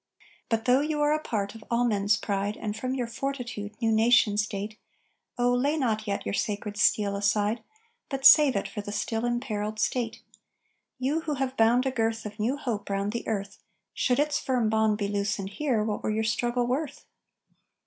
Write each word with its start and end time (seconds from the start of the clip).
But, 0.49 0.65
though 0.65 0.81
you 0.81 0.99
are 1.03 1.13
a 1.13 1.21
part 1.21 1.53
of 1.53 1.63
all 1.69 1.83
men's 1.85 2.17
pride, 2.17 2.57
And 2.57 2.75
from 2.75 2.95
your 2.95 3.05
fortitude 3.05 3.79
new 3.79 3.91
nations 3.91 4.47
date, 4.47 4.79
Oh, 5.37 5.53
lay 5.53 5.77
not 5.77 6.07
yet 6.07 6.25
your 6.25 6.33
sacred 6.33 6.75
steel 6.75 7.15
aside, 7.15 7.61
But 8.09 8.25
save 8.25 8.55
it 8.55 8.67
for 8.67 8.81
the 8.81 8.91
still 8.91 9.25
imperiled 9.25 9.77
State. 9.79 10.23
You 10.97 11.19
who 11.21 11.35
have 11.35 11.55
bound 11.55 11.85
a 11.85 11.91
girth 11.91 12.25
Of 12.25 12.39
new 12.39 12.57
hope 12.57 12.89
round 12.89 13.11
the 13.11 13.27
Earth, 13.27 13.59
Should 13.93 14.17
its 14.17 14.39
firm 14.39 14.69
bond 14.71 14.97
be 14.97 15.07
loosened 15.07 15.49
here, 15.51 15.83
what 15.83 16.01
were 16.01 16.09
your 16.09 16.23
struggle 16.23 16.65
worth? 16.65 17.05